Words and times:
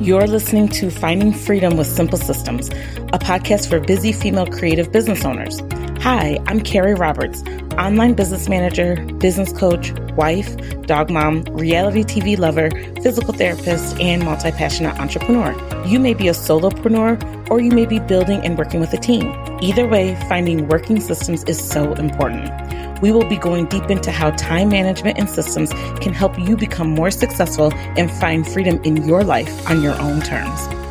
You're 0.00 0.28
listening 0.28 0.68
to 0.68 0.92
Finding 0.92 1.32
Freedom 1.32 1.76
with 1.76 1.88
Simple 1.88 2.18
Systems, 2.18 2.68
a 2.68 3.18
podcast 3.18 3.68
for 3.68 3.80
busy 3.80 4.12
female 4.12 4.46
creative 4.46 4.92
business 4.92 5.24
owners. 5.24 5.60
Hi, 6.02 6.38
I'm 6.46 6.60
Carrie 6.60 6.94
Roberts, 6.94 7.42
online 7.76 8.14
business 8.14 8.48
manager, 8.48 9.04
business 9.14 9.52
coach, 9.52 9.90
wife, 10.12 10.56
dog 10.82 11.10
mom, 11.10 11.42
reality 11.46 12.04
TV 12.04 12.38
lover, 12.38 12.70
physical 13.02 13.34
therapist, 13.34 13.98
and 13.98 14.24
multi 14.24 14.52
passionate 14.52 14.96
entrepreneur. 15.00 15.52
You 15.84 15.98
may 15.98 16.14
be 16.14 16.28
a 16.28 16.32
solopreneur 16.32 17.50
or 17.50 17.60
you 17.60 17.72
may 17.72 17.84
be 17.84 17.98
building 17.98 18.40
and 18.44 18.56
working 18.56 18.78
with 18.78 18.92
a 18.92 18.98
team. 18.98 19.34
Either 19.60 19.88
way, 19.88 20.14
finding 20.28 20.68
working 20.68 21.00
systems 21.00 21.42
is 21.44 21.58
so 21.58 21.94
important. 21.94 22.67
We 23.00 23.12
will 23.12 23.28
be 23.28 23.36
going 23.36 23.66
deep 23.66 23.90
into 23.90 24.10
how 24.10 24.30
time 24.32 24.70
management 24.70 25.18
and 25.18 25.28
systems 25.28 25.72
can 26.00 26.12
help 26.12 26.38
you 26.38 26.56
become 26.56 26.90
more 26.90 27.10
successful 27.10 27.72
and 27.72 28.10
find 28.10 28.46
freedom 28.46 28.80
in 28.84 29.06
your 29.06 29.24
life 29.24 29.70
on 29.70 29.82
your 29.82 29.98
own 30.00 30.20
terms. 30.20 30.87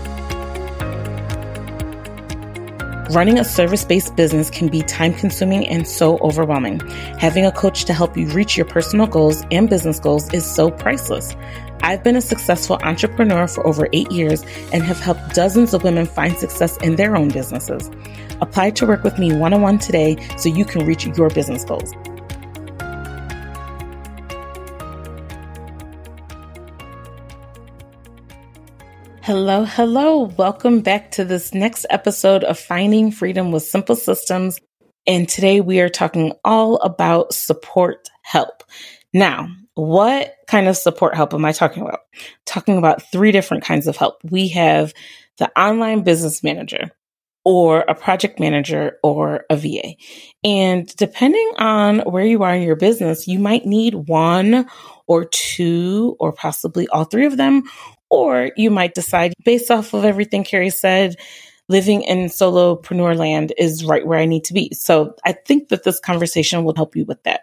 Running 3.11 3.39
a 3.39 3.45
service 3.45 3.85
based 3.85 4.17
business 4.17 4.49
can 4.49 4.67
be 4.67 4.81
time 4.81 5.13
consuming 5.13 5.65
and 5.69 5.87
so 5.87 6.17
overwhelming. 6.17 6.81
Having 7.19 7.45
a 7.45 7.53
coach 7.53 7.85
to 7.85 7.93
help 7.93 8.17
you 8.17 8.27
reach 8.27 8.57
your 8.57 8.65
personal 8.65 9.07
goals 9.07 9.45
and 9.49 9.69
business 9.69 9.97
goals 9.97 10.33
is 10.33 10.45
so 10.45 10.69
priceless. 10.69 11.33
I've 11.81 12.03
been 12.03 12.17
a 12.17 12.21
successful 12.21 12.77
entrepreneur 12.83 13.47
for 13.47 13.65
over 13.65 13.87
eight 13.93 14.11
years 14.11 14.43
and 14.73 14.83
have 14.83 14.99
helped 14.99 15.33
dozens 15.33 15.73
of 15.73 15.85
women 15.85 16.05
find 16.05 16.37
success 16.37 16.75
in 16.77 16.97
their 16.97 17.15
own 17.15 17.29
businesses. 17.29 17.89
Apply 18.41 18.71
to 18.71 18.85
work 18.85 19.05
with 19.05 19.17
me 19.17 19.33
one 19.33 19.53
on 19.53 19.61
one 19.61 19.79
today 19.79 20.17
so 20.37 20.49
you 20.49 20.65
can 20.65 20.85
reach 20.85 21.05
your 21.05 21.29
business 21.29 21.63
goals. 21.63 21.93
Hello, 29.27 29.65
hello. 29.65 30.31
Welcome 30.37 30.79
back 30.79 31.11
to 31.11 31.25
this 31.25 31.53
next 31.53 31.85
episode 31.89 32.45
of 32.45 32.57
Finding 32.57 33.11
Freedom 33.11 33.51
with 33.51 33.63
Simple 33.63 33.97
Systems. 33.97 34.57
And 35.05 35.27
today 35.27 35.59
we 35.59 35.81
are 35.81 35.89
talking 35.89 36.31
all 36.45 36.77
about 36.77 37.33
support 37.33 38.07
help. 38.21 38.63
Now, 39.13 39.49
what 39.73 40.33
kind 40.47 40.69
of 40.69 40.77
support 40.77 41.13
help 41.13 41.33
am 41.33 41.43
I 41.43 41.51
talking 41.51 41.83
about? 41.83 41.99
Talking 42.45 42.77
about 42.77 43.01
three 43.11 43.33
different 43.33 43.65
kinds 43.65 43.85
of 43.85 43.97
help. 43.97 44.15
We 44.23 44.47
have 44.47 44.93
the 45.39 45.51
online 45.59 46.03
business 46.03 46.41
manager, 46.41 46.89
or 47.47 47.85
a 47.87 47.95
project 47.95 48.41
manager 48.41 48.97
or 49.03 49.45
a 49.49 49.55
VA. 49.55 49.95
And 50.43 50.85
depending 50.97 51.49
on 51.57 51.99
where 51.99 52.25
you 52.25 52.43
are 52.43 52.53
in 52.53 52.61
your 52.61 52.75
business, 52.75 53.25
you 53.25 53.39
might 53.39 53.65
need 53.65 53.93
one 53.93 54.67
or 55.07 55.23
two 55.23 56.17
or 56.19 56.33
possibly 56.33 56.89
all 56.89 57.05
three 57.05 57.25
of 57.25 57.37
them. 57.37 57.63
Or 58.09 58.51
you 58.55 58.69
might 58.71 58.93
decide 58.93 59.33
based 59.43 59.69
off 59.69 59.93
of 59.93 60.05
everything 60.05 60.43
Carrie 60.43 60.69
said, 60.69 61.15
living 61.69 62.03
in 62.03 62.27
solopreneur 62.27 63.17
land 63.17 63.53
is 63.57 63.83
right 63.83 64.05
where 64.05 64.19
I 64.19 64.25
need 64.25 64.45
to 64.45 64.53
be. 64.53 64.73
So 64.73 65.15
I 65.25 65.33
think 65.33 65.69
that 65.69 65.83
this 65.83 65.99
conversation 65.99 66.63
will 66.63 66.75
help 66.75 66.95
you 66.95 67.05
with 67.05 67.21
that. 67.23 67.41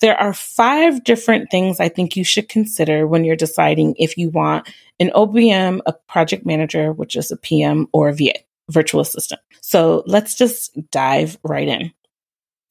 There 0.00 0.16
are 0.16 0.32
five 0.32 1.04
different 1.04 1.50
things 1.50 1.78
I 1.78 1.90
think 1.90 2.16
you 2.16 2.24
should 2.24 2.48
consider 2.48 3.06
when 3.06 3.24
you're 3.24 3.36
deciding 3.36 3.96
if 3.98 4.16
you 4.16 4.30
want 4.30 4.66
an 4.98 5.10
OBM, 5.14 5.80
a 5.84 5.92
project 5.92 6.46
manager, 6.46 6.92
which 6.92 7.16
is 7.16 7.30
a 7.30 7.36
PM, 7.36 7.86
or 7.92 8.08
a 8.08 8.14
VA 8.14 8.32
virtual 8.70 9.00
assistant. 9.00 9.40
So 9.60 10.02
let's 10.06 10.34
just 10.34 10.72
dive 10.90 11.38
right 11.42 11.68
in. 11.68 11.92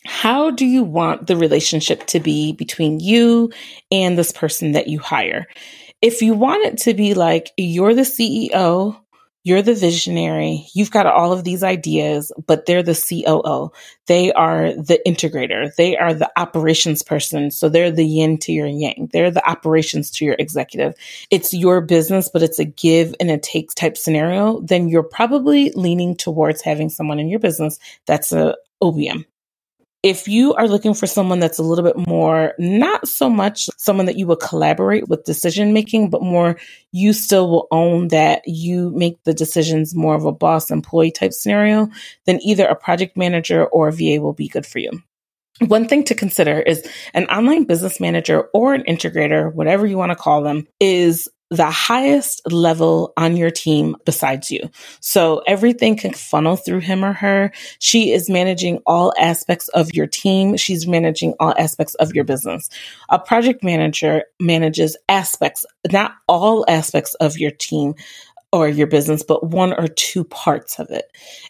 How 0.05 0.49
do 0.49 0.65
you 0.65 0.83
want 0.83 1.27
the 1.27 1.35
relationship 1.35 2.07
to 2.07 2.19
be 2.19 2.53
between 2.53 2.99
you 2.99 3.51
and 3.91 4.17
this 4.17 4.31
person 4.31 4.71
that 4.71 4.87
you 4.87 4.97
hire? 4.97 5.45
If 6.01 6.21
you 6.21 6.33
want 6.33 6.65
it 6.65 6.77
to 6.79 6.93
be 6.93 7.13
like 7.13 7.51
you're 7.57 7.93
the 7.93 8.01
CEO 8.01 8.97
you're 9.43 9.61
the 9.61 9.73
visionary. 9.73 10.67
You've 10.73 10.91
got 10.91 11.05
all 11.05 11.31
of 11.31 11.43
these 11.43 11.63
ideas, 11.63 12.31
but 12.45 12.65
they're 12.65 12.83
the 12.83 12.93
COO. 12.93 13.71
They 14.05 14.33
are 14.33 14.73
the 14.73 14.99
integrator. 15.07 15.73
They 15.75 15.97
are 15.97 16.13
the 16.13 16.29
operations 16.37 17.01
person. 17.01 17.49
So 17.49 17.69
they're 17.69 17.91
the 17.91 18.05
yin 18.05 18.37
to 18.39 18.51
your 18.51 18.67
yang. 18.67 19.09
They're 19.13 19.31
the 19.31 19.49
operations 19.49 20.11
to 20.11 20.25
your 20.25 20.35
executive. 20.37 20.93
It's 21.31 21.53
your 21.53 21.79
business, 21.81 22.29
but 22.31 22.43
it's 22.43 22.59
a 22.59 22.65
give 22.65 23.15
and 23.19 23.31
a 23.31 23.37
take 23.37 23.73
type 23.75 23.97
scenario. 23.97 24.59
Then 24.59 24.89
you're 24.89 25.03
probably 25.03 25.71
leaning 25.71 26.15
towards 26.15 26.61
having 26.61 26.89
someone 26.89 27.19
in 27.19 27.29
your 27.29 27.39
business 27.39 27.79
that's 28.05 28.31
a 28.33 28.55
OBM 28.83 29.25
if 30.01 30.27
you 30.27 30.53
are 30.53 30.67
looking 30.67 30.93
for 30.93 31.07
someone 31.07 31.39
that's 31.39 31.59
a 31.59 31.63
little 31.63 31.83
bit 31.83 32.07
more, 32.07 32.53
not 32.57 33.07
so 33.07 33.29
much 33.29 33.69
someone 33.77 34.05
that 34.05 34.17
you 34.17 34.25
will 34.25 34.37
collaborate 34.37 35.09
with 35.09 35.25
decision 35.25 35.73
making, 35.73 36.09
but 36.09 36.21
more 36.21 36.57
you 36.91 37.11
still 37.11 37.49
will 37.49 37.67
own 37.71 38.07
that 38.09 38.41
you 38.45 38.91
make 38.91 39.21
the 39.23 39.33
decisions 39.33 39.93
more 39.93 40.15
of 40.15 40.23
a 40.23 40.31
boss 40.31 40.71
employee 40.71 41.11
type 41.11 41.33
scenario, 41.33 41.89
then 42.25 42.39
either 42.41 42.65
a 42.65 42.75
project 42.75 43.17
manager 43.17 43.65
or 43.65 43.89
a 43.89 43.91
VA 43.91 44.21
will 44.21 44.33
be 44.33 44.47
good 44.47 44.65
for 44.65 44.79
you. 44.79 44.91
One 45.67 45.89
thing 45.89 46.05
to 46.05 46.15
consider 46.15 46.61
is 46.61 46.87
an 47.13 47.25
online 47.25 47.65
business 47.65 47.99
manager 47.99 48.43
or 48.53 48.73
an 48.73 48.83
integrator, 48.83 49.53
whatever 49.53 49.85
you 49.85 49.97
want 49.97 50.11
to 50.11 50.15
call 50.15 50.41
them, 50.41 50.65
is 50.79 51.27
the 51.49 51.69
highest 51.69 52.41
level 52.51 53.13
on 53.17 53.35
your 53.35 53.49
team 53.49 53.95
besides 54.05 54.51
you. 54.51 54.69
So 54.99 55.41
everything 55.47 55.97
can 55.97 56.13
funnel 56.13 56.55
through 56.55 56.81
him 56.81 57.03
or 57.03 57.13
her. 57.13 57.51
She 57.79 58.11
is 58.11 58.29
managing 58.29 58.81
all 58.85 59.13
aspects 59.19 59.67
of 59.69 59.93
your 59.93 60.07
team. 60.07 60.57
She's 60.57 60.87
managing 60.87 61.33
all 61.39 61.55
aspects 61.57 61.95
of 61.95 62.13
your 62.13 62.23
business. 62.23 62.69
A 63.09 63.17
project 63.17 63.63
manager 63.63 64.23
manages 64.39 64.95
aspects, 65.07 65.65
not 65.91 66.13
all 66.27 66.65
aspects 66.67 67.15
of 67.15 67.37
your 67.37 67.51
team 67.51 67.95
or 68.51 68.67
your 68.67 68.87
business, 68.87 69.23
but 69.23 69.45
one 69.45 69.73
or 69.73 69.87
two 69.87 70.23
parts 70.23 70.79
of 70.79 70.89
it. 70.89 71.05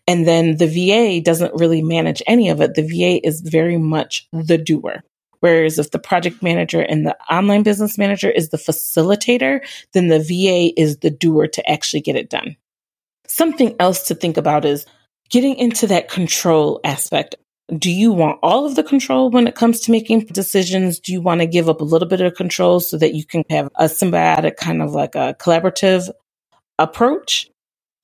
And 0.08 0.28
then 0.28 0.58
the 0.58 0.68
VA 0.68 1.22
doesn't 1.22 1.54
really 1.56 1.82
manage 1.82 2.22
any 2.28 2.50
of 2.50 2.62
it. 2.62 2.76
The 2.76 2.82
VA 2.82 3.26
is 3.26 3.42
very 3.42 3.78
much 3.78 4.28
the 4.34 4.58
doer. 4.58 5.04
Whereas 5.42 5.80
if 5.80 5.92
the 5.92 6.00
project 6.00 6.44
manager 6.44 6.82
and 6.82 7.06
the 7.06 7.18
online 7.32 7.64
business 7.64 7.98
manager 7.98 8.30
is 8.30 8.50
the 8.50 8.58
facilitator, 8.58 9.62
then 9.94 10.08
the 10.08 10.20
VA 10.20 10.80
is 10.80 10.98
the 10.98 11.10
doer 11.10 11.48
to 11.48 11.70
actually 11.70 12.02
get 12.02 12.16
it 12.16 12.30
done. 12.30 12.58
Something 13.28 13.76
else 13.80 14.08
to 14.08 14.16
think 14.16 14.38
about 14.38 14.66
is 14.66 14.86
getting 15.30 15.56
into 15.56 15.88
that 15.88 16.10
control 16.10 16.80
aspect. 16.84 17.36
Do 17.78 17.92
you 17.92 18.12
want 18.12 18.40
all 18.42 18.66
of 18.66 18.76
the 18.76 18.84
control 18.84 19.30
when 19.30 19.48
it 19.48 19.56
comes 19.56 19.82
to 19.82 19.92
making 19.92 20.22
decisions? 20.26 21.00
Do 21.00 21.14
you 21.14 21.22
want 21.22 21.42
to 21.42 21.48
give 21.48 21.70
up 21.70 21.82
a 21.82 21.86
little 21.86 22.08
bit 22.08 22.22
of 22.22 22.34
control 22.34 22.80
so 22.80 22.98
that 22.98 23.14
you 23.14 23.24
can 23.24 23.44
have 23.50 23.70
a 23.76 23.86
symbiotic 23.86 24.58
kind 24.58 24.82
of 24.82 24.92
like 24.92 25.14
a 25.16 25.36
collaborative 25.40 26.10
approach? 26.80 27.50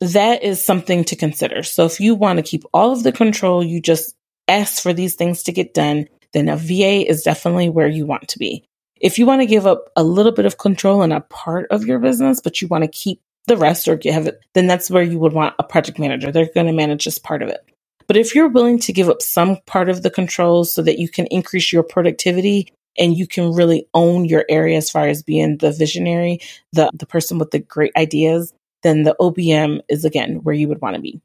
That 0.01 0.43
is 0.43 0.63
something 0.63 1.03
to 1.05 1.15
consider. 1.15 1.63
So 1.63 1.85
if 1.85 1.99
you 1.99 2.13
want 2.13 2.37
to 2.37 2.43
keep 2.43 2.63
all 2.73 2.91
of 2.91 3.01
the 3.01 3.11
control, 3.11 3.63
you 3.63 3.81
just 3.81 4.15
ask 4.47 4.83
for 4.83 4.93
these 4.93 5.15
things 5.15 5.43
to 5.43 5.51
get 5.51 5.73
done 5.73 6.07
then 6.33 6.49
a 6.49 6.57
VA 6.57 7.07
is 7.09 7.23
definitely 7.23 7.69
where 7.69 7.87
you 7.87 8.05
want 8.05 8.27
to 8.29 8.39
be. 8.39 8.65
If 9.01 9.19
you 9.19 9.25
want 9.25 9.41
to 9.41 9.47
give 9.47 9.67
up 9.67 9.91
a 9.95 10.03
little 10.03 10.31
bit 10.31 10.45
of 10.45 10.57
control 10.57 11.03
in 11.03 11.11
a 11.11 11.21
part 11.21 11.67
of 11.71 11.85
your 11.85 11.99
business, 11.99 12.41
but 12.41 12.61
you 12.61 12.67
want 12.67 12.83
to 12.83 12.89
keep 12.89 13.21
the 13.47 13.57
rest 13.57 13.87
or 13.87 13.99
have 14.05 14.27
it, 14.27 14.39
then 14.53 14.67
that's 14.67 14.89
where 14.89 15.03
you 15.03 15.19
would 15.19 15.33
want 15.33 15.55
a 15.59 15.63
project 15.63 15.99
manager. 15.99 16.31
They're 16.31 16.49
going 16.53 16.67
to 16.67 16.73
manage 16.73 17.03
just 17.03 17.23
part 17.23 17.43
of 17.43 17.49
it. 17.49 17.65
But 18.07 18.17
if 18.17 18.35
you're 18.35 18.49
willing 18.49 18.79
to 18.79 18.93
give 18.93 19.09
up 19.09 19.21
some 19.21 19.57
part 19.65 19.89
of 19.89 20.03
the 20.03 20.09
controls 20.09 20.73
so 20.73 20.81
that 20.83 20.99
you 20.99 21.09
can 21.09 21.27
increase 21.27 21.73
your 21.73 21.83
productivity 21.83 22.71
and 22.97 23.17
you 23.17 23.27
can 23.27 23.53
really 23.53 23.87
own 23.93 24.25
your 24.25 24.45
area 24.49 24.77
as 24.77 24.89
far 24.89 25.07
as 25.07 25.23
being 25.23 25.57
the 25.57 25.71
visionary, 25.71 26.39
the, 26.71 26.89
the 26.93 27.05
person 27.05 27.37
with 27.37 27.51
the 27.51 27.59
great 27.59 27.91
ideas, 27.97 28.53
then 28.83 29.03
the 29.03 29.15
OBM 29.19 29.81
is 29.89 30.05
again 30.05 30.37
where 30.43 30.55
you 30.55 30.67
would 30.67 30.81
want 30.81 30.95
to 30.95 31.01
be. 31.01 31.19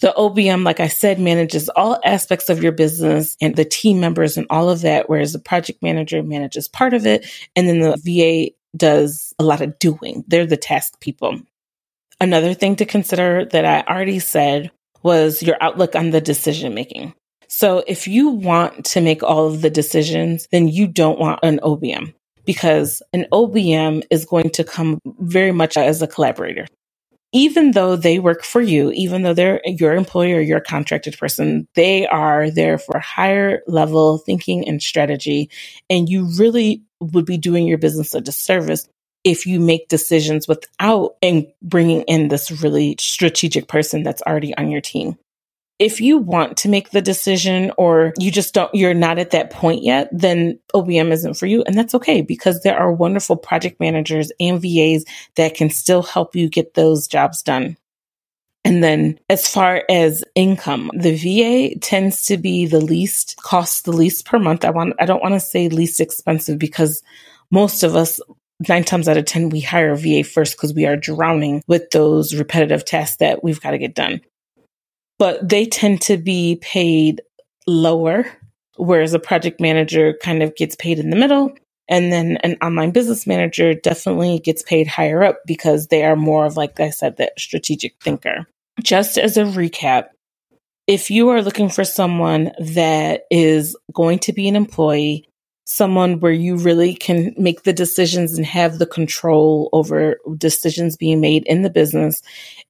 The 0.00 0.12
OBM, 0.16 0.64
like 0.64 0.80
I 0.80 0.88
said, 0.88 1.18
manages 1.18 1.70
all 1.70 1.98
aspects 2.04 2.50
of 2.50 2.62
your 2.62 2.72
business 2.72 3.36
and 3.40 3.56
the 3.56 3.64
team 3.64 3.98
members 3.98 4.36
and 4.36 4.46
all 4.50 4.68
of 4.68 4.82
that, 4.82 5.08
whereas 5.08 5.32
the 5.32 5.38
project 5.38 5.82
manager 5.82 6.22
manages 6.22 6.68
part 6.68 6.92
of 6.92 7.06
it. 7.06 7.26
And 7.54 7.66
then 7.66 7.80
the 7.80 7.96
VA 8.04 8.54
does 8.76 9.32
a 9.38 9.44
lot 9.44 9.62
of 9.62 9.78
doing. 9.78 10.22
They're 10.28 10.46
the 10.46 10.58
task 10.58 11.00
people. 11.00 11.40
Another 12.20 12.52
thing 12.52 12.76
to 12.76 12.84
consider 12.84 13.46
that 13.46 13.64
I 13.64 13.90
already 13.90 14.18
said 14.18 14.70
was 15.02 15.42
your 15.42 15.56
outlook 15.62 15.94
on 15.94 16.10
the 16.10 16.20
decision 16.20 16.74
making. 16.74 17.14
So 17.48 17.82
if 17.86 18.06
you 18.06 18.30
want 18.30 18.84
to 18.86 19.00
make 19.00 19.22
all 19.22 19.46
of 19.46 19.62
the 19.62 19.70
decisions, 19.70 20.46
then 20.52 20.68
you 20.68 20.88
don't 20.88 21.18
want 21.18 21.40
an 21.42 21.60
OBM 21.62 22.12
because 22.44 23.02
an 23.12 23.26
OBM 23.32 24.02
is 24.10 24.24
going 24.26 24.50
to 24.50 24.64
come 24.64 24.98
very 25.20 25.52
much 25.52 25.76
as 25.76 26.02
a 26.02 26.06
collaborator 26.06 26.66
even 27.32 27.72
though 27.72 27.96
they 27.96 28.18
work 28.18 28.44
for 28.44 28.60
you, 28.60 28.90
even 28.92 29.22
though 29.22 29.34
they're 29.34 29.60
your 29.66 29.94
employer, 29.94 30.40
your 30.40 30.60
contracted 30.60 31.18
person, 31.18 31.66
they 31.74 32.06
are 32.06 32.50
there 32.50 32.78
for 32.78 32.98
higher 32.98 33.62
level 33.66 34.18
thinking 34.18 34.66
and 34.68 34.82
strategy. 34.82 35.50
And 35.90 36.08
you 36.08 36.28
really 36.38 36.82
would 37.00 37.26
be 37.26 37.38
doing 37.38 37.66
your 37.66 37.78
business 37.78 38.14
a 38.14 38.20
disservice 38.20 38.88
if 39.24 39.44
you 39.44 39.58
make 39.58 39.88
decisions 39.88 40.46
without 40.46 41.16
and 41.20 41.46
bringing 41.60 42.02
in 42.02 42.28
this 42.28 42.62
really 42.62 42.96
strategic 43.00 43.68
person 43.68 44.02
that's 44.04 44.22
already 44.22 44.56
on 44.56 44.70
your 44.70 44.80
team. 44.80 45.18
If 45.78 46.00
you 46.00 46.18
want 46.18 46.56
to 46.58 46.68
make 46.68 46.90
the 46.90 47.02
decision 47.02 47.70
or 47.76 48.14
you 48.18 48.30
just 48.30 48.54
don't, 48.54 48.74
you're 48.74 48.94
not 48.94 49.18
at 49.18 49.30
that 49.30 49.50
point 49.50 49.82
yet, 49.82 50.08
then 50.10 50.58
OBM 50.74 51.10
isn't 51.10 51.34
for 51.34 51.46
you. 51.46 51.62
And 51.64 51.76
that's 51.76 51.94
okay 51.94 52.22
because 52.22 52.62
there 52.62 52.78
are 52.78 52.90
wonderful 52.90 53.36
project 53.36 53.78
managers 53.78 54.32
and 54.40 54.60
VAs 54.60 55.04
that 55.34 55.54
can 55.54 55.68
still 55.68 56.02
help 56.02 56.34
you 56.34 56.48
get 56.48 56.74
those 56.74 57.06
jobs 57.06 57.42
done. 57.42 57.76
And 58.64 58.82
then 58.82 59.20
as 59.28 59.46
far 59.46 59.84
as 59.88 60.24
income, 60.34 60.90
the 60.92 61.14
VA 61.14 61.78
tends 61.78 62.24
to 62.26 62.36
be 62.36 62.66
the 62.66 62.80
least 62.80 63.36
cost 63.36 63.84
the 63.84 63.92
least 63.92 64.26
per 64.26 64.40
month. 64.40 64.64
I 64.64 64.70
want 64.70 64.94
I 64.98 65.06
don't 65.06 65.22
want 65.22 65.34
to 65.34 65.40
say 65.40 65.68
least 65.68 66.00
expensive 66.00 66.58
because 66.58 67.00
most 67.52 67.84
of 67.84 67.94
us 67.94 68.18
nine 68.68 68.82
times 68.84 69.08
out 69.08 69.16
of 69.16 69.24
10, 69.24 69.50
we 69.50 69.60
hire 69.60 69.92
a 69.92 69.96
VA 69.96 70.24
first 70.24 70.56
because 70.56 70.74
we 70.74 70.86
are 70.86 70.96
drowning 70.96 71.62
with 71.66 71.90
those 71.90 72.34
repetitive 72.34 72.84
tasks 72.84 73.18
that 73.18 73.44
we've 73.44 73.60
got 73.60 73.72
to 73.72 73.78
get 73.78 73.94
done. 73.94 74.20
But 75.18 75.48
they 75.48 75.66
tend 75.66 76.02
to 76.02 76.16
be 76.16 76.56
paid 76.60 77.22
lower, 77.66 78.26
whereas 78.76 79.14
a 79.14 79.18
project 79.18 79.60
manager 79.60 80.16
kind 80.22 80.42
of 80.42 80.54
gets 80.56 80.76
paid 80.76 80.98
in 80.98 81.10
the 81.10 81.16
middle. 81.16 81.52
And 81.88 82.12
then 82.12 82.36
an 82.38 82.56
online 82.60 82.90
business 82.90 83.26
manager 83.26 83.72
definitely 83.72 84.40
gets 84.40 84.62
paid 84.62 84.88
higher 84.88 85.22
up 85.22 85.38
because 85.46 85.86
they 85.86 86.04
are 86.04 86.16
more 86.16 86.44
of, 86.44 86.56
like 86.56 86.80
I 86.80 86.90
said, 86.90 87.16
that 87.16 87.38
strategic 87.38 87.94
thinker 88.02 88.46
just 88.82 89.18
as 89.18 89.36
a 89.36 89.44
recap, 89.44 90.08
if 90.86 91.10
you 91.10 91.28
are 91.30 91.42
looking 91.42 91.68
for 91.68 91.84
someone 91.84 92.52
that 92.58 93.22
is 93.30 93.76
going 93.92 94.18
to 94.20 94.32
be 94.32 94.48
an 94.48 94.56
employee, 94.56 95.28
someone 95.66 96.20
where 96.20 96.32
you 96.32 96.56
really 96.56 96.94
can 96.94 97.34
make 97.36 97.64
the 97.64 97.72
decisions 97.72 98.34
and 98.34 98.46
have 98.46 98.78
the 98.78 98.86
control 98.86 99.68
over 99.72 100.16
decisions 100.38 100.96
being 100.96 101.20
made 101.20 101.44
in 101.46 101.62
the 101.62 101.70
business, 101.70 102.22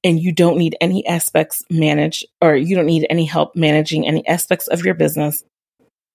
and 0.03 0.19
you 0.19 0.31
don't 0.31 0.57
need 0.57 0.75
any 0.81 1.05
aspects 1.05 1.63
managed, 1.69 2.25
or 2.41 2.55
you 2.55 2.75
don't 2.75 2.87
need 2.87 3.05
any 3.09 3.25
help 3.25 3.55
managing 3.55 4.07
any 4.07 4.27
aspects 4.27 4.67
of 4.67 4.83
your 4.83 4.95
business, 4.95 5.43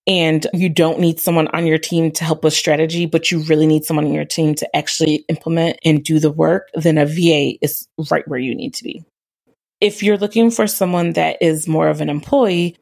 and 0.09 0.49
you 0.53 0.69
don't 0.69 0.99
need 0.99 1.21
someone 1.21 1.47
on 1.49 1.67
your 1.67 1.79
team 1.79 2.11
to 2.11 2.25
help 2.25 2.43
with 2.43 2.53
strategy, 2.53 3.07
but 3.07 3.31
you 3.31 3.39
really 3.43 3.69
need 3.69 3.85
someone 3.85 4.07
on 4.07 4.13
your 4.13 4.25
team 4.25 4.53
to 4.57 4.77
actually 4.77 5.25
implement 5.29 5.79
and 5.85 6.05
do 6.05 6.19
the 6.19 6.33
work, 6.33 6.69
then 6.75 6.99
a 6.99 7.07
VA 7.07 7.53
is 7.63 7.87
right 8.11 8.27
where 8.27 8.41
you 8.41 8.57
need 8.57 8.75
to 8.75 8.83
be. 8.83 9.05
If 9.81 10.03
you're 10.03 10.19
looking 10.19 10.51
for 10.51 10.67
someone 10.67 11.13
that 11.13 11.39
is 11.41 11.69
more 11.69 11.89
of 11.89 12.01
an 12.01 12.09
employee, 12.09 12.77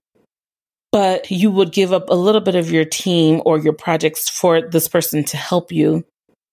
but 0.92 1.30
you 1.30 1.50
would 1.50 1.72
give 1.72 1.92
up 1.92 2.08
a 2.08 2.14
little 2.14 2.40
bit 2.40 2.56
of 2.56 2.70
your 2.70 2.84
team 2.84 3.42
or 3.44 3.58
your 3.58 3.72
projects 3.72 4.28
for 4.28 4.60
this 4.60 4.88
person 4.88 5.24
to 5.24 5.36
help 5.36 5.70
you. 5.72 6.04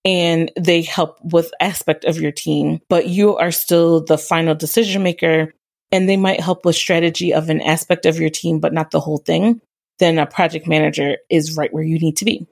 And 0.05 0.51
they 0.57 0.83
help 0.83 1.19
with 1.21 1.51
aspect 1.59 2.05
of 2.05 2.19
your 2.19 2.31
team, 2.31 2.79
but 2.87 3.07
you 3.07 3.35
are 3.35 3.51
still 3.51 4.03
the 4.03 4.17
final 4.17 4.55
decision 4.55 5.03
maker. 5.03 5.53
And 5.91 6.07
they 6.07 6.17
might 6.17 6.39
help 6.39 6.65
with 6.65 6.75
strategy 6.75 7.33
of 7.33 7.49
an 7.49 7.61
aspect 7.61 8.05
of 8.05 8.19
your 8.19 8.29
team, 8.29 8.59
but 8.59 8.73
not 8.73 8.91
the 8.91 8.99
whole 8.99 9.17
thing, 9.17 9.61
then 9.99 10.19
a 10.19 10.25
project 10.25 10.67
manager 10.67 11.17
is 11.29 11.57
right 11.57 11.73
where 11.73 11.83
you 11.83 11.97
need 11.99 12.17
to 12.17 12.25
be. 12.25 12.45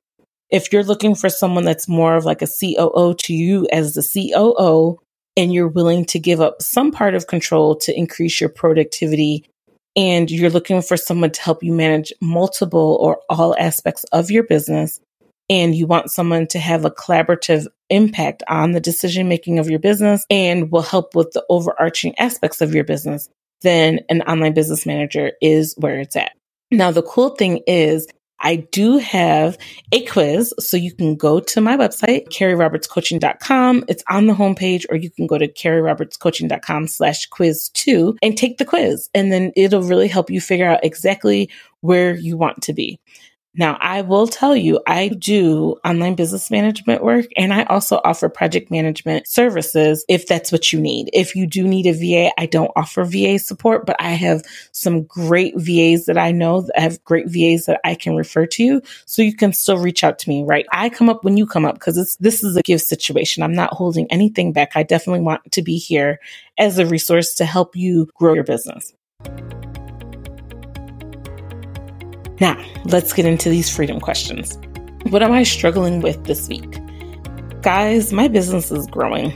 If 0.49 0.71
you're 0.71 0.83
looking 0.83 1.15
for 1.15 1.29
someone 1.29 1.65
that's 1.65 1.87
more 1.87 2.15
of 2.15 2.25
like 2.25 2.41
a 2.41 2.47
COO 2.47 3.15
to 3.15 3.33
you 3.33 3.67
as 3.71 3.93
the 3.93 4.03
COO 4.03 4.99
and 5.37 5.53
you're 5.53 5.67
willing 5.67 6.05
to 6.05 6.19
give 6.19 6.39
up 6.39 6.61
some 6.61 6.91
part 6.91 7.15
of 7.15 7.27
control 7.27 7.75
to 7.77 7.97
increase 7.97 8.39
your 8.39 8.49
productivity 8.49 9.45
and 9.95 10.29
you're 10.29 10.49
looking 10.49 10.81
for 10.81 10.97
someone 10.97 11.31
to 11.31 11.41
help 11.41 11.63
you 11.63 11.71
manage 11.71 12.11
multiple 12.21 12.97
or 12.99 13.19
all 13.29 13.55
aspects 13.57 14.03
of 14.05 14.29
your 14.29 14.43
business 14.43 14.99
and 15.49 15.75
you 15.75 15.85
want 15.85 16.11
someone 16.11 16.47
to 16.47 16.59
have 16.59 16.85
a 16.85 16.91
collaborative 16.91 17.67
impact 17.89 18.43
on 18.47 18.71
the 18.71 18.79
decision 18.79 19.29
making 19.29 19.59
of 19.59 19.69
your 19.69 19.79
business 19.79 20.25
and 20.29 20.71
will 20.71 20.81
help 20.81 21.15
with 21.15 21.31
the 21.31 21.45
overarching 21.49 22.17
aspects 22.17 22.61
of 22.61 22.73
your 22.73 22.83
business, 22.83 23.29
then 23.61 23.99
an 24.09 24.21
online 24.23 24.53
business 24.53 24.85
manager 24.85 25.33
is 25.41 25.75
where 25.77 25.99
it's 25.99 26.15
at. 26.15 26.31
Now, 26.71 26.91
the 26.91 27.03
cool 27.03 27.29
thing 27.29 27.61
is 27.67 28.07
I 28.39 28.57
do 28.71 28.97
have 28.97 29.57
a 29.91 30.05
quiz. 30.05 30.53
So 30.59 30.77
you 30.77 30.93
can 30.93 31.15
go 31.15 31.39
to 31.39 31.61
my 31.61 31.77
website, 31.77 32.27
carrierobertscoaching.com. 32.29 33.85
It's 33.87 34.03
on 34.09 34.27
the 34.27 34.33
homepage, 34.33 34.85
or 34.89 34.97
you 34.97 35.09
can 35.09 35.27
go 35.27 35.37
to 35.37 35.47
carrierobertscoaching.com 35.47 36.87
slash 36.87 37.27
quiz 37.27 37.69
two 37.69 38.17
and 38.21 38.37
take 38.37 38.57
the 38.57 38.65
quiz. 38.65 39.09
And 39.13 39.31
then 39.31 39.51
it'll 39.55 39.83
really 39.83 40.07
help 40.07 40.29
you 40.29 40.41
figure 40.41 40.67
out 40.67 40.83
exactly 40.83 41.49
where 41.81 42.15
you 42.15 42.37
want 42.37 42.61
to 42.63 42.73
be. 42.73 42.99
Now, 43.57 43.77
I 43.79 44.01
will 44.01 44.27
tell 44.27 44.55
you, 44.55 44.81
I 44.85 45.07
do 45.07 45.77
online 45.85 46.15
business 46.15 46.51
management 46.51 47.03
work 47.03 47.27
and 47.37 47.53
I 47.53 47.63
also 47.63 48.01
offer 48.03 48.27
project 48.27 48.69
management 48.69 49.27
services 49.27 50.03
if 50.09 50.27
that's 50.27 50.51
what 50.51 50.73
you 50.73 50.81
need. 50.81 51.09
If 51.13 51.35
you 51.35 51.47
do 51.47 51.65
need 51.65 51.85
a 51.85 51.93
VA, 51.93 52.31
I 52.37 52.47
don't 52.47 52.71
offer 52.75 53.05
VA 53.05 53.39
support, 53.39 53.85
but 53.85 53.95
I 53.99 54.09
have 54.09 54.43
some 54.73 55.03
great 55.03 55.53
VAs 55.55 56.05
that 56.05 56.17
I 56.17 56.31
know 56.31 56.61
that 56.61 56.77
have 56.77 57.03
great 57.05 57.27
VAs 57.27 57.65
that 57.65 57.79
I 57.85 57.95
can 57.95 58.17
refer 58.17 58.45
to 58.45 58.63
you. 58.63 58.81
So 59.05 59.21
you 59.21 59.33
can 59.33 59.53
still 59.53 59.77
reach 59.77 60.03
out 60.03 60.19
to 60.19 60.29
me, 60.29 60.43
right? 60.43 60.65
I 60.73 60.89
come 60.89 61.07
up 61.07 61.23
when 61.23 61.37
you 61.37 61.47
come 61.47 61.65
up 61.65 61.75
because 61.75 62.17
this 62.19 62.43
is 62.43 62.57
a 62.57 62.61
give 62.61 62.81
situation. 62.81 63.41
I'm 63.41 63.55
not 63.55 63.73
holding 63.73 64.11
anything 64.11 64.51
back. 64.51 64.73
I 64.75 64.83
definitely 64.83 65.21
want 65.21 65.49
to 65.53 65.61
be 65.61 65.77
here 65.77 66.19
as 66.57 66.77
a 66.77 66.85
resource 66.85 67.33
to 67.35 67.45
help 67.45 67.75
you 67.75 68.09
grow 68.15 68.33
your 68.33 68.43
business. 68.43 68.93
Now, 72.39 72.61
let's 72.85 73.13
get 73.13 73.25
into 73.25 73.49
these 73.49 73.73
freedom 73.73 73.99
questions. 73.99 74.57
What 75.09 75.23
am 75.23 75.31
I 75.31 75.43
struggling 75.43 76.01
with 76.01 76.23
this 76.25 76.47
week? 76.49 76.79
Guys, 77.61 78.11
my 78.11 78.27
business 78.27 78.71
is 78.71 78.87
growing. 78.87 79.33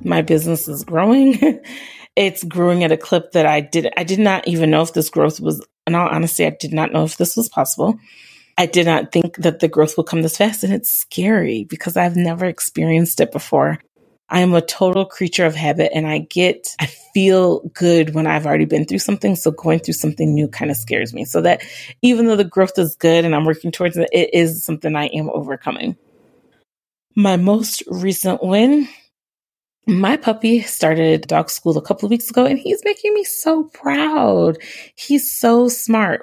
My 0.00 0.22
business 0.22 0.66
is 0.66 0.84
growing. 0.84 1.60
it's 2.16 2.44
growing 2.44 2.84
at 2.84 2.92
a 2.92 2.96
clip 2.96 3.32
that 3.32 3.46
I 3.46 3.60
did 3.60 3.88
I 3.96 4.04
did 4.04 4.18
not 4.18 4.46
even 4.46 4.70
know 4.70 4.82
if 4.82 4.92
this 4.92 5.08
growth 5.08 5.40
was 5.40 5.64
in 5.86 5.94
all 5.94 6.08
honesty, 6.08 6.46
I 6.46 6.50
did 6.50 6.72
not 6.72 6.92
know 6.92 7.04
if 7.04 7.16
this 7.16 7.36
was 7.36 7.48
possible. 7.48 7.98
I 8.58 8.66
did 8.66 8.86
not 8.86 9.12
think 9.12 9.36
that 9.36 9.60
the 9.60 9.68
growth 9.68 9.96
would 9.96 10.06
come 10.06 10.22
this 10.22 10.36
fast 10.36 10.62
and 10.62 10.72
it's 10.72 10.90
scary 10.90 11.64
because 11.64 11.96
I've 11.96 12.16
never 12.16 12.44
experienced 12.46 13.20
it 13.20 13.32
before. 13.32 13.78
I 14.32 14.40
am 14.40 14.54
a 14.54 14.62
total 14.62 15.04
creature 15.04 15.46
of 15.46 15.54
habit 15.54 15.92
and 15.94 16.06
I 16.06 16.18
get, 16.18 16.74
I 16.80 16.86
feel 16.86 17.60
good 17.74 18.14
when 18.14 18.26
I've 18.26 18.46
already 18.46 18.64
been 18.64 18.86
through 18.86 19.00
something. 19.00 19.36
So 19.36 19.52
going 19.52 19.80
through 19.80 19.94
something 19.94 20.34
new 20.34 20.48
kind 20.48 20.70
of 20.70 20.78
scares 20.78 21.14
me. 21.14 21.26
So 21.26 21.42
that 21.42 21.62
even 22.02 22.26
though 22.26 22.36
the 22.36 22.44
growth 22.44 22.78
is 22.78 22.96
good 22.96 23.24
and 23.24 23.34
I'm 23.34 23.44
working 23.44 23.70
towards 23.70 23.96
it, 23.96 24.08
it 24.12 24.30
is 24.34 24.64
something 24.64 24.96
I 24.96 25.06
am 25.08 25.30
overcoming. 25.30 25.96
My 27.14 27.36
most 27.36 27.82
recent 27.88 28.42
win 28.42 28.88
my 29.86 30.16
puppy 30.16 30.62
started 30.62 31.26
dog 31.26 31.50
school 31.50 31.76
a 31.76 31.82
couple 31.82 32.06
of 32.06 32.10
weeks 32.10 32.30
ago 32.30 32.46
and 32.46 32.58
he's 32.58 32.82
making 32.84 33.14
me 33.14 33.24
so 33.24 33.64
proud. 33.74 34.58
He's 34.94 35.30
so 35.32 35.68
smart. 35.68 36.22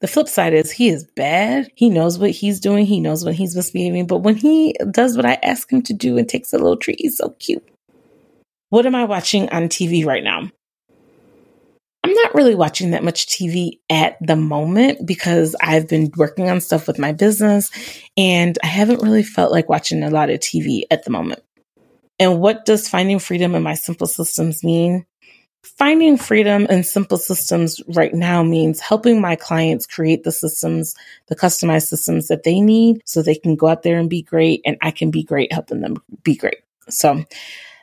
The 0.00 0.06
flip 0.06 0.28
side 0.28 0.54
is 0.54 0.70
he 0.70 0.88
is 0.88 1.04
bad. 1.16 1.70
He 1.74 1.90
knows 1.90 2.18
what 2.18 2.30
he's 2.30 2.60
doing. 2.60 2.86
He 2.86 3.00
knows 3.00 3.24
when 3.24 3.34
he's 3.34 3.56
misbehaving. 3.56 4.06
But 4.06 4.18
when 4.18 4.36
he 4.36 4.74
does 4.90 5.16
what 5.16 5.26
I 5.26 5.38
ask 5.42 5.72
him 5.72 5.82
to 5.82 5.92
do 5.92 6.16
and 6.16 6.28
takes 6.28 6.52
a 6.52 6.58
little 6.58 6.76
treat, 6.76 7.00
he's 7.00 7.16
so 7.16 7.30
cute. 7.40 7.66
What 8.70 8.86
am 8.86 8.94
I 8.94 9.04
watching 9.04 9.48
on 9.48 9.64
TV 9.64 10.06
right 10.06 10.22
now? 10.22 10.50
I'm 12.04 12.14
not 12.14 12.34
really 12.34 12.54
watching 12.54 12.92
that 12.92 13.02
much 13.02 13.26
TV 13.26 13.80
at 13.90 14.16
the 14.20 14.36
moment 14.36 15.04
because 15.06 15.56
I've 15.60 15.88
been 15.88 16.12
working 16.16 16.48
on 16.48 16.60
stuff 16.60 16.86
with 16.86 16.98
my 16.98 17.12
business 17.12 17.70
and 18.16 18.56
I 18.62 18.66
haven't 18.66 19.02
really 19.02 19.24
felt 19.24 19.52
like 19.52 19.68
watching 19.68 20.02
a 20.02 20.10
lot 20.10 20.30
of 20.30 20.38
TV 20.38 20.82
at 20.90 21.04
the 21.04 21.10
moment. 21.10 21.42
And 22.20 22.40
what 22.40 22.64
does 22.64 22.88
finding 22.88 23.18
freedom 23.18 23.54
in 23.54 23.62
my 23.62 23.74
simple 23.74 24.06
systems 24.06 24.62
mean? 24.62 25.06
Finding 25.64 26.16
freedom 26.16 26.66
in 26.66 26.84
simple 26.84 27.18
systems 27.18 27.80
right 27.88 28.14
now 28.14 28.42
means 28.42 28.80
helping 28.80 29.20
my 29.20 29.36
clients 29.36 29.86
create 29.86 30.22
the 30.22 30.32
systems, 30.32 30.94
the 31.26 31.36
customized 31.36 31.88
systems 31.88 32.28
that 32.28 32.44
they 32.44 32.60
need 32.60 33.02
so 33.04 33.22
they 33.22 33.34
can 33.34 33.56
go 33.56 33.66
out 33.66 33.82
there 33.82 33.98
and 33.98 34.08
be 34.08 34.22
great 34.22 34.60
and 34.64 34.76
I 34.82 34.92
can 34.92 35.10
be 35.10 35.22
great 35.22 35.52
helping 35.52 35.80
them 35.80 35.96
be 36.22 36.36
great. 36.36 36.58
So 36.88 37.24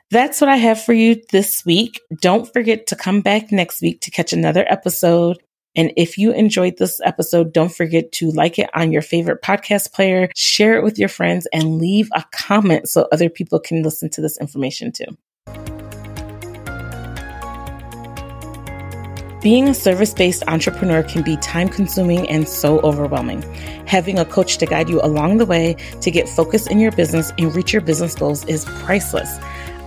that's 0.09 0.39
what 0.39 0.49
I 0.49 0.55
have 0.55 0.81
for 0.81 0.93
you 0.93 1.21
this 1.31 1.65
week. 1.65 2.01
Don't 2.21 2.51
forget 2.51 2.87
to 2.87 2.95
come 2.95 3.21
back 3.21 3.51
next 3.51 3.81
week 3.81 4.01
to 4.01 4.11
catch 4.11 4.31
another 4.31 4.65
episode. 4.69 5.37
And 5.75 5.91
if 5.97 6.17
you 6.17 6.31
enjoyed 6.31 6.77
this 6.77 7.01
episode, 7.03 7.51
don't 7.51 7.75
forget 7.75 8.11
to 8.13 8.31
like 8.31 8.57
it 8.57 8.69
on 8.73 8.93
your 8.93 9.01
favorite 9.01 9.41
podcast 9.41 9.91
player, 9.91 10.29
share 10.35 10.77
it 10.77 10.83
with 10.83 10.97
your 10.97 11.09
friends, 11.09 11.47
and 11.51 11.79
leave 11.79 12.09
a 12.13 12.23
comment 12.31 12.87
so 12.87 13.07
other 13.11 13.29
people 13.29 13.59
can 13.59 13.83
listen 13.83 14.09
to 14.11 14.21
this 14.21 14.39
information 14.39 14.93
too. 14.93 15.17
Being 19.45 19.69
a 19.69 19.75
service 19.75 20.11
based 20.11 20.41
entrepreneur 20.47 21.03
can 21.03 21.21
be 21.21 21.37
time 21.37 21.69
consuming 21.69 22.27
and 22.27 22.49
so 22.49 22.79
overwhelming. 22.79 23.43
Having 23.85 24.17
a 24.17 24.25
coach 24.25 24.57
to 24.57 24.65
guide 24.65 24.89
you 24.89 24.99
along 25.03 25.37
the 25.37 25.45
way 25.45 25.75
to 26.01 26.09
get 26.09 26.27
focused 26.27 26.71
in 26.71 26.79
your 26.79 26.91
business 26.91 27.31
and 27.37 27.55
reach 27.55 27.71
your 27.71 27.83
business 27.83 28.15
goals 28.15 28.43
is 28.45 28.65
priceless. 28.65 29.37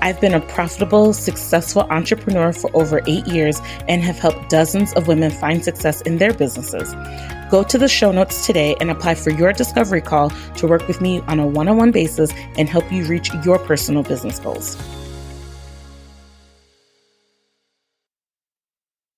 I've 0.01 0.21
been 0.21 0.33
a 0.33 0.41
profitable, 0.41 1.13
successful 1.13 1.83
entrepreneur 1.91 2.53
for 2.53 2.71
over 2.73 3.03
eight 3.09 3.27
years 3.27 3.61
and 3.89 4.01
have 4.05 4.21
helped 4.21 4.49
dozens 4.49 4.93
of 4.93 5.09
women 5.09 5.33
find 5.33 5.65
success 5.65 6.03
in 6.03 6.19
their 6.19 6.33
businesses. 6.33 6.95
Go 7.51 7.65
to 7.65 7.79
the 7.79 7.89
show 7.89 8.13
notes 8.13 8.47
today 8.47 8.77
and 8.79 8.93
apply 8.93 9.17
for 9.17 9.31
your 9.31 9.53
discovery 9.53 10.03
call 10.03 10.31
to 10.59 10.69
work 10.69 10.87
with 10.87 11.01
me 11.01 11.21
on 11.23 11.41
a 11.41 11.47
one 11.49 11.67
on 11.67 11.79
one 11.79 11.91
basis 11.91 12.33
and 12.57 12.69
help 12.69 12.93
you 12.93 13.05
reach 13.07 13.35
your 13.45 13.59
personal 13.59 14.05
business 14.05 14.39
goals. 14.39 14.77